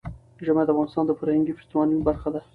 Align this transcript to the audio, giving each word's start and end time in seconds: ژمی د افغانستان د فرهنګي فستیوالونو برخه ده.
ژمی 0.45 0.63
د 0.65 0.69
افغانستان 0.73 1.03
د 1.07 1.11
فرهنګي 1.19 1.53
فستیوالونو 1.57 2.05
برخه 2.09 2.29
ده. 2.33 2.41